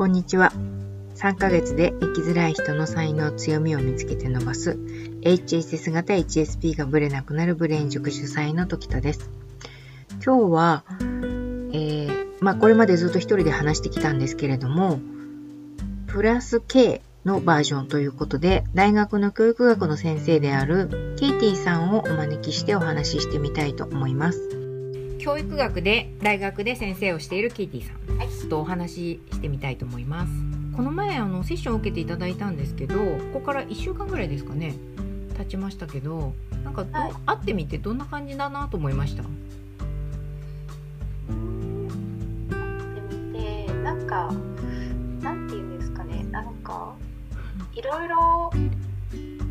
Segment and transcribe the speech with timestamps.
[0.00, 0.50] こんにちは。
[1.16, 4.78] 3ヶ月で生きづらい人の才能強みを見つけて伸ばす
[5.20, 9.28] HSS 型 HSP がブレなくなるブレイン塾主催の時田です。
[10.24, 15.00] 今日は、えー、まあこれまでずっと一人で話してきたんですけれども、
[16.06, 24.49] プラス K のバージョンということで、大学の教育学の先生であるケイティさんをお招きしてお話ししてみたいと思います。
[25.20, 30.32] 教育学で大学で先生をしているケイティさんとお話ししてみたいと思います。
[30.74, 34.74] この前あのセッションを受けていただいたんですけど、ここから1週間ぐらいですかね、
[35.36, 36.32] 経ちましたけど、
[36.64, 39.22] なんかど、はい、会ってみてどんな感じだなと思いました？
[39.22, 39.34] 会っ
[42.94, 44.32] てみてなんか
[45.20, 46.94] なんていうんですかね、なんか
[47.74, 48.50] いろいろ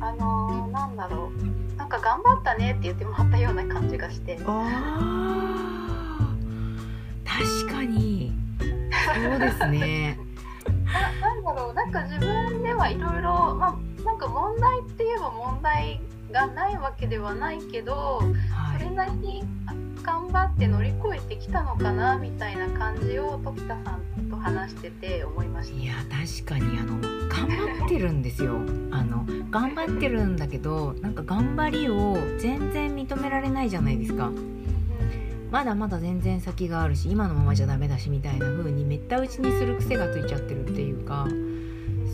[0.00, 1.57] あのー、なんだろう
[1.88, 4.38] なんか頑張ったねって言ってもらったような感じがして。
[4.44, 6.34] あ
[7.24, 8.30] 確かに。
[8.60, 10.18] そうですね。
[10.84, 16.00] ななんだろうなんか自分ではいろいろまあなんか問題って言えば問題
[16.30, 18.20] がないわけではないけど、
[18.52, 19.44] はい、それなりに
[20.08, 25.76] 頑張って乗り越えてきたのかなみたいな感じを時田さんと話してて思いました。
[25.76, 28.54] いや確かにあの頑張ってるんですよ。
[28.90, 34.32] あの頑張ってるんだけどなんか頑張りを全然認められないじゃないですか。
[35.50, 41.28] まだまだ全然先があるし今のままじゃダメだしみたいな風にめった打ちにする癖がついちゃってるっていうか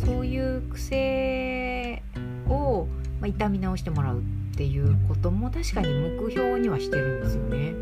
[0.04, 2.02] そういう癖
[2.48, 2.88] を、
[3.20, 4.18] まあ、痛み直してもらう。
[4.18, 4.22] っ
[4.54, 7.72] っていうことも確かに目標にはしてるんですよね。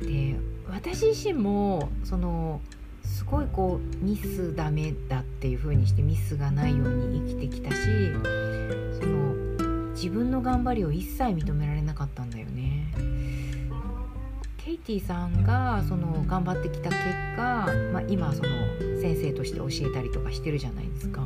[0.00, 0.36] で
[0.68, 2.60] 私自身もその
[3.04, 7.76] すごいこうミスダメだっていう風にしてミスがないように生きてきたし
[9.00, 12.86] その自分の頑張りを一切認められなかったんだよね。
[14.58, 17.00] ケイティさんがその頑張ってきた結
[17.36, 18.48] 果、まあ、今その
[19.00, 21.22] 先生として教えたりとかしてるじゃないですか。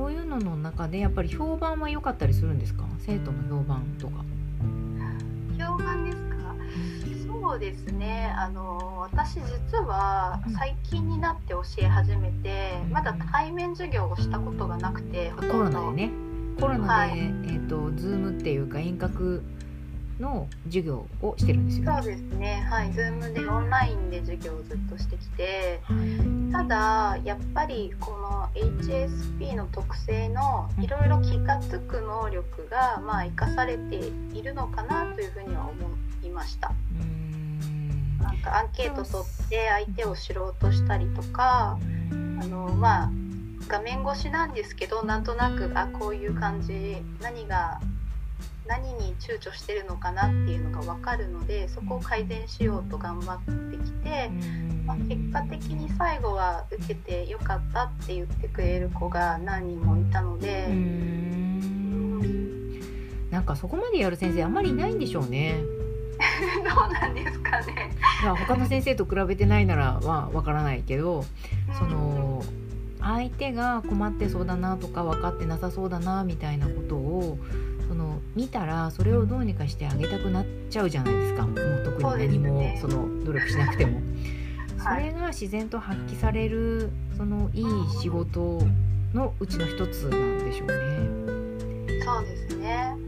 [0.00, 2.84] そういうのの中でやっぱり評判は良かったりするんですか？
[3.00, 4.24] 生徒の評判とか。
[5.58, 6.54] 評判ですか？
[7.26, 8.34] そうですね。
[8.34, 16.10] あの私実は最近になって教え始めて、うん、まだ対面授業をしたことがなくてコロナでね。
[16.58, 19.42] コロナで、はい、えーと、ズームっていうか遠隔
[20.20, 22.66] の授業をしてるんですよ、ね、そうですね。
[22.70, 22.90] はい。
[22.90, 35.72] Zoom でオンラインで授業をずっとしてきて、はい、ただやっぱりこの HSP の特性のいろいろ気が付く能力がまあ生かされているのかなというふうには思
[36.22, 36.72] いました。
[38.22, 41.78] なんかアンケート取って相手を知ろうとしたりとか
[42.40, 43.10] あのまあ
[43.68, 47.80] 画面越しなんですけどなんとなくあこういう感じ何が
[48.70, 54.30] 何に躊躇してるのかなっていうのが分かるのでそこを改善しようと頑張ってきて、
[54.86, 60.68] まあ、結果的に最後は受けてよかったって言ってくれる子が何人もいたので。
[63.30, 65.60] なんかそこまでやる先生あんまりいないんでしょうね。
[66.68, 67.92] どうなんですかね。
[68.22, 71.24] いや他の先生と比べてないならはわからないけど、
[71.78, 72.42] その
[73.00, 77.38] 相手が困ってそうだなとか分かってなさそうだなみたいなことを
[78.34, 81.46] 見たらそれをどうにかしてあげたくなっちゃうじゃないですか。
[81.46, 84.00] もう特に何もその努力しなくても。
[84.78, 87.64] それが自然と発揮されるそのいい
[88.00, 88.62] 仕事
[89.12, 90.74] のうちの一つなんでしょうね。
[92.02, 92.74] そうですね。
[92.76, 92.99] はい、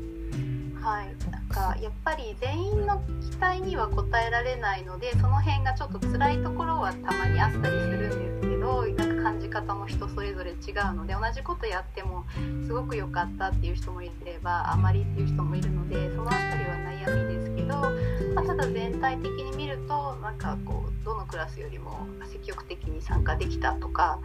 [1.81, 12.25] やっぱり全員の期待には応えられないのでその辺がちょっと辛いところはたまにあったりするんですけどなんか感じ方も人それぞれ違うので同じことやっても
[12.67, 24.19] すごく良かったっていう人もいればあまりっていう人もいるのでその辺りは悩みですけど、まあ、ただ全体的に見るとなんかこうどのクラスよりも積極的に参加できたとか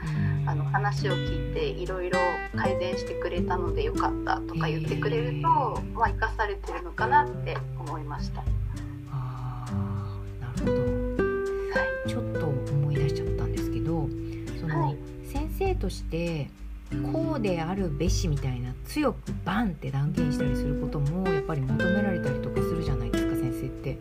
[0.45, 2.19] あの話を聞いていろいろ
[2.55, 5.47] 改善してくれたのでよかったとか言ってくれると、
[5.93, 8.43] まあ、生かされてるのかなって思いました。
[9.11, 9.65] あ
[10.39, 14.07] なるほど、はい、ちょっと思い出しちゃったんですけど
[14.59, 16.49] その、はい、先生として
[17.11, 23.26] こうであるべしみたいな強くバンって断言したりすることもやっぱり求められたりとかするじゃないですか
[23.65, 23.97] て。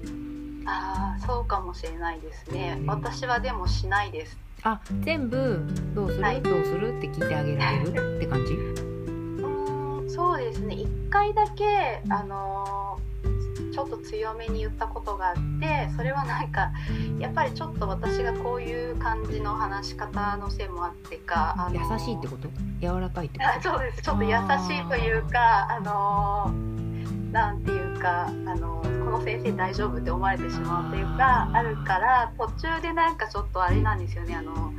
[0.67, 4.37] ああそうかもしれないですね、私はでもしないです。
[4.62, 5.61] あ全部
[5.94, 8.17] どうする、はい、どうするって聞いてあげられる？
[8.19, 8.55] って感じ？
[8.55, 10.75] うんそうですね。
[10.75, 16.73] 1回だけあのー、ちょっと強めに言ったことがあってそれはなんか
[17.20, 22.49] やっぱりちょっと私がこういう感じの話し方のせいもあってか、あのー、優しいってこと？
[22.81, 23.70] 柔らかいってこと？
[23.70, 24.03] そうです。
[24.03, 24.35] ちょっと優し
[24.81, 34.35] いというかあのー、なんていうかあのこの先生大丈夫って思われてしまうというかあるから途中でなんかちょっとあれなんですよね。
[34.35, 34.73] あの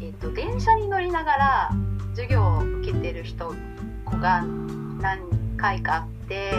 [0.00, 1.70] えーと、電車に乗りながら
[2.10, 3.52] 授業を受けてる人
[4.04, 4.44] 子が
[5.00, 5.18] 何
[5.56, 6.52] 回かあって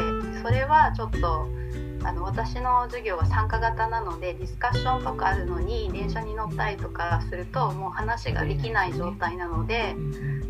[0.44, 1.48] それはちょっと
[2.04, 9.96] あの私の授業は参加型なのでディスカッションとかあるのに電車に乗ったりとかするともう話ができない状態なので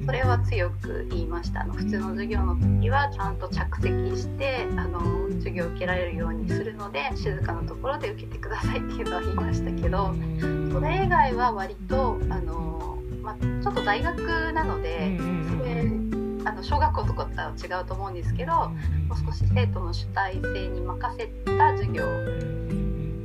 [0.05, 1.61] それは強く言いました。
[1.61, 4.99] あの普通の授業の時はちゃんと着席してあの
[5.35, 10.13] 授業を受けられるようにするので静かなところで受けてくださいっていうのは言いましたけど
[10.71, 14.19] それ以外は割とあの、まあ、ちょっと大学
[14.53, 15.17] なので
[15.59, 15.85] それ
[16.43, 18.71] あの小学校とかとは違うと思うんですけども
[19.11, 22.03] う少し生徒の主体性に任せた授業。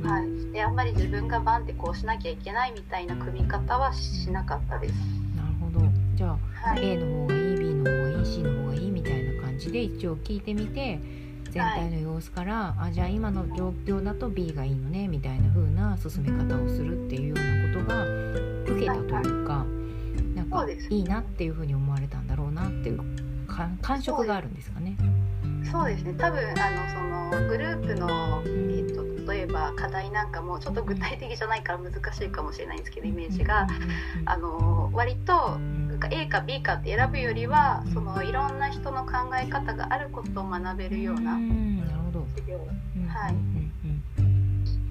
[0.03, 4.93] はい、であんまり自分がバンってこうしなきゃいけないみたいな組み方はしなかったです。
[6.17, 10.99] じゃあ、はい、A の方がいい B の方がいい C の方がいいみたいな感じで一応聞いてみて
[11.51, 18.03] 全体の様子から、はい、あじゃあ今の状況だと B がいいのねみたいな風な進め方をするっていうようなことが
[18.63, 19.65] 受けたというか、は
[20.33, 22.99] い、なんかいいなっていう風に思われたんだろうなっていう
[23.47, 24.97] 感触があるんですかね。
[25.71, 26.15] そうですね。
[26.17, 28.41] 多分あのそのグループの、
[29.27, 33.67] 例えば課題なんかもちょっと具体的じゃないから難しいかもしれないんですけどイメージが
[34.25, 35.57] あの割と
[36.11, 41.33] A か B かって選ぶよりはそのいろんな人の考え方があることを学べるような
[42.35, 42.57] 授業。
[43.09, 43.35] はい。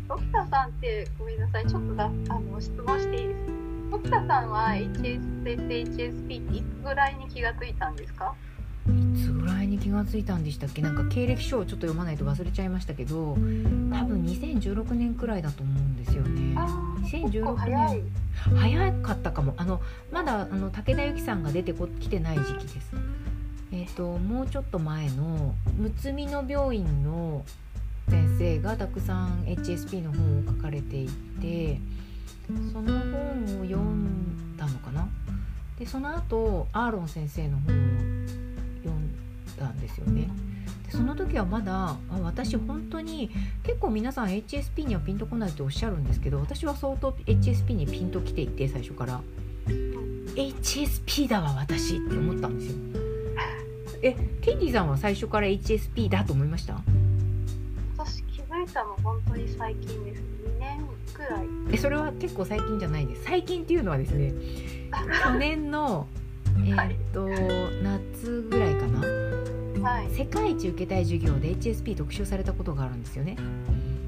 [0.08, 3.52] ドクターさんってごめんなさいちょっとだあの質問していいですか？
[3.90, 8.34] ドクターさんは HSS、HSP っていつぐらいに気がついたんですか？
[8.88, 8.90] い
[9.20, 9.32] つ
[9.86, 10.82] 気が付いたんでしたっけ？
[10.82, 16.56] なんか経歴書をちょっと読まないと忘れちゃいましたけど多分2016年くらいだと思うんですよね。
[17.02, 18.02] 2016年
[18.56, 19.54] 早かったかも。
[19.56, 19.80] あの
[20.12, 22.90] まだあの武田由紀さんが出てこ来てない時期です。
[23.72, 27.44] えーと、もうちょっと前のむつみの病院の
[28.08, 31.08] 先生がたくさん HSP の本を書かれてい
[31.40, 31.78] て
[32.72, 35.08] その本を読んだのかな？
[35.78, 38.45] でその後アーロン先生の本を
[39.58, 40.28] 読んですよね。
[40.86, 43.30] でその時はまだあ私本当に
[43.64, 49.20] 結構皆さん HSP にはピンとこないっておっしゃるんですけど私は相当 HSP にピンときていて最初から。
[50.36, 52.78] HSP だわ私って思ったんですよ。
[54.02, 54.12] え
[54.42, 56.78] ケイティさんは最初から HSP だと思いました？
[57.96, 60.22] 私気づいたの本当に最近です。
[60.22, 61.46] 2年くらい。
[61.72, 63.24] えそれは結構最近じゃないです。
[63.24, 64.34] 最近っていうのはですね
[65.24, 66.06] 去年の
[66.58, 67.36] えー、っと、はい、
[67.82, 69.00] 夏ぐらいかな、
[69.86, 73.36] はい、世界一受けたい授業で HSP 特集されたことがあるんですよね。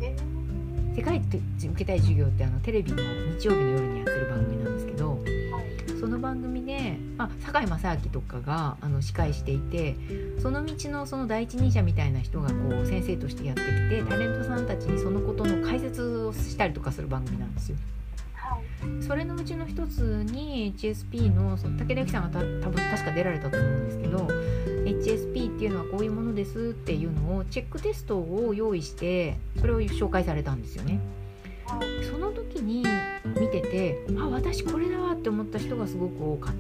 [0.01, 3.01] えー、世界一受けたい授業ってあのテレビの
[3.39, 9.95] 日曜日の夜にやってる番組なんですけど、はい、その番組で、まあ、堺正明とかがあの司会していて
[10.43, 17.77] その道のその第一人者みたいな人がこう先生としてやってきてタレントさんたちにそのことの解説をしたりとかする番組なんですよ。
[19.01, 24.19] それのうちの一つに HSP のその武田由紀さんがた多分確か出られたと思うんですけど
[24.85, 31.01] HSP っていうのはこういうものですっていうのをチェックテストを用意してそれを紹介されたんですよね。
[32.11, 32.85] その時に
[33.39, 36.55] 見ててあ私これだわって思った人がすごく多かっ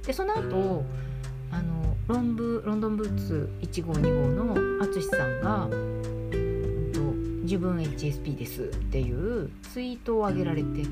[0.00, 0.06] た。
[0.06, 0.84] でその後
[1.50, 4.54] あのロンブロンドンブーツ1号2号の
[4.84, 5.68] 淳さんが
[7.44, 10.82] 自分 HSP ですっていうツイートを上げられて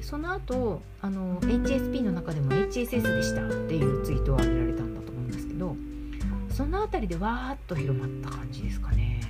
[0.00, 5.74] その後あの HSP の中でも HSS でしたっていうツイートを上げられたんだと思うんですけど
[6.50, 9.20] その辺りでわーっと広まった感じですかね。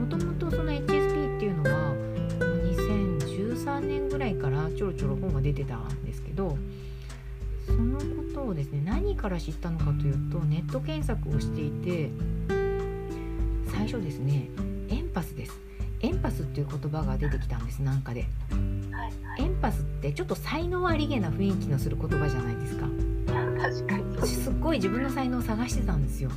[0.00, 1.94] もともとその HSP っていうのは
[3.54, 6.58] 2013年ぐらいからちょろちょろ本が出てたんですけど
[7.66, 8.04] そのこ
[8.34, 12.10] とをですね何から知ったのかというとネット検索をしていて
[13.80, 14.46] 最初ですね
[14.90, 15.58] エンパスです。
[16.02, 18.26] エンパスっていう言葉が出てきたんですなんかで、
[19.38, 22.86] エンパスってちょっと才能ありげな雰囲気のする言葉じゃないですか。
[23.58, 24.16] 確かに。
[24.16, 26.30] 私すっごい自分の才能を探してたんですよ、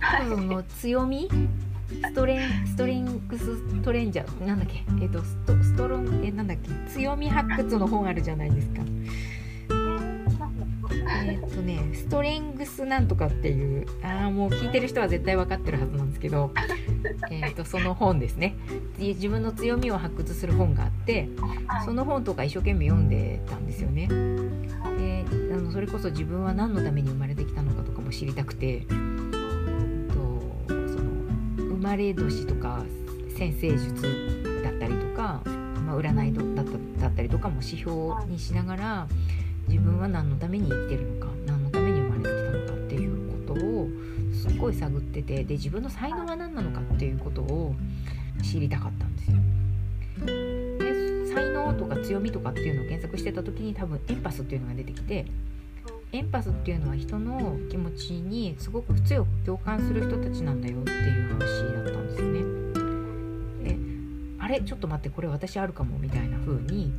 [0.00, 1.28] はい、その強み？
[2.02, 4.44] ストレンストリングストレンジャー？
[4.44, 4.82] なんだっけ？
[5.00, 6.68] えっ、ー、とストストロンえなんだっけ？
[6.92, 8.82] 強み発掘の本あるじゃないですか
[11.32, 16.52] えっ、とねストレングスなんとかっていうああもう聞いてる人は絶対分かってるはずなんですけど、
[17.30, 18.56] えとその本ですね
[18.98, 21.28] 自分の強みを発掘する本があって
[21.84, 24.08] その本とか一生懸命読んでたんですよね。
[24.08, 28.86] であのそれこそ自分は何のために生まれてきたのかとかも知りたくて
[30.12, 30.82] とその
[31.56, 32.84] 生まれ年とか
[33.36, 34.02] 先生術
[34.64, 35.42] だったりとか、
[35.86, 39.08] まあ、占いだっただったりとかも指標にしながら
[39.68, 43.88] 自分は何のために生きてるのか何のために生まれてきたのかっていうことを
[44.32, 47.74] すっごい探っててで自分の才能は何なのかっていうことを
[48.42, 49.36] 知りたかったんですよ。
[50.78, 55.26] で才能とか強みとかっていうのを検索してた時に多分エンパスっていうのが出てきて
[56.12, 61.38] エンパスっていうのは人の気持ちにすごく強く共感する人たちなんだよっていう話
[61.74, 62.40] だったんですよね。
[63.64, 63.78] で
[64.38, 66.92] あれちょっと待ってこれ私あるかもみたいな風に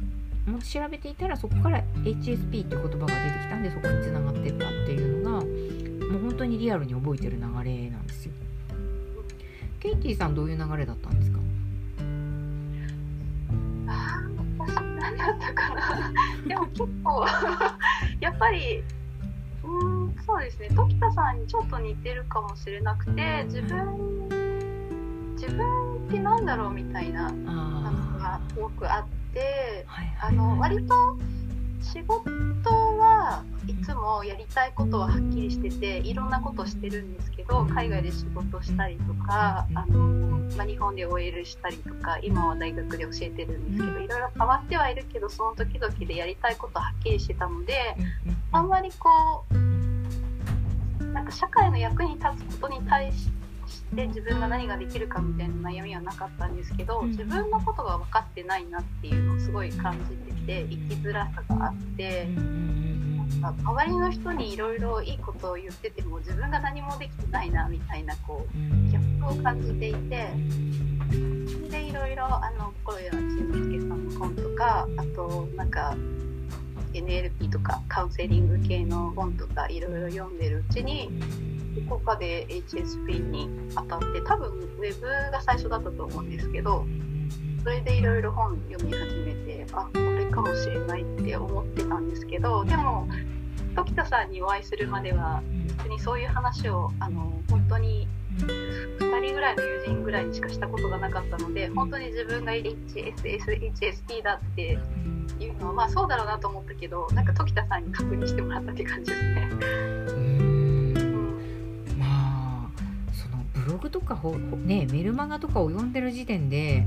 [0.48, 8.32] も調べていたらそこから HSP っていう言葉が出てきたんでそこにつながってったっていうのがもう本当にリアルに覚えてる流れなんですよ。
[9.80, 11.40] ケイティさんどういう流れだったんですか？
[13.86, 16.12] 何だったかな。
[16.48, 17.26] でも結構
[18.20, 18.84] やっぱり
[19.64, 20.70] うんそうですね。
[20.76, 24.28] 時田さんにちょっと似てるかもしれなくて自分
[25.36, 29.19] 自分ってなんだろうみたいなのがすごくあって、
[30.22, 30.94] あの割と
[31.82, 32.30] 仕事
[32.98, 39.98] はいつもやりたいことははっきりしてていろんなことしてるんですけど海外で仕事したりとかあの、
[40.56, 47.96] まあ、日本で OL したりとか今は大学で教えてるんですけどいろいろ変わってはいるけどその時々でやりたいことははっきりしてたので
[48.52, 53.39] あんまりこうなんか社会の役に立つことに対して
[53.92, 62.28] 自分が何ができるかみたいな悩みはなかったんですけど自分のことが分かってないなっていうのをすごい感じてて生きづらさがあって。
[63.42, 68.58] 周りの人にいろいろいいことを言ってても自分が何もできてないなみたいなこう
[68.90, 70.30] ギャップを感じていて
[71.48, 75.96] それでいろいろあの心谷慎之介さんの本とかあとなんか
[76.94, 81.10] NLP とかカウンセリング系の本とかいろいろ読んでるうちに
[81.82, 86.86] どこかで HSP に当たって多分ウェブが最初だったと思うんですけど
[87.64, 93.08] それでいろいろ本読み始めてあこれかもしれないって思ってたんですけどでも
[93.76, 95.42] 時田さんにお会いするまでは
[95.78, 98.08] 別にそういう話をあの本当に
[98.38, 104.80] 2人ぐらいの友人ぐらいにしかしたことがなかったので本当に自分が HSSHSP だって
[105.40, 109.99] いうのはまあそうだろうなと思ったけどなんか時田さんに確認してもらったって感じですね。
[113.70, 114.20] ログとか
[114.66, 116.86] ねメルマガとかを読んでる時点で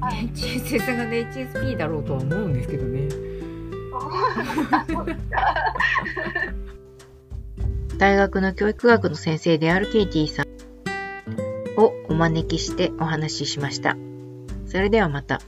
[0.00, 3.08] HSS がね HSP だろうとは思うんですけどね。
[7.98, 10.46] 大学の教育学の先生であるケイティさん
[11.78, 13.96] をお招きしてお話ししました。
[14.66, 15.40] それではまた。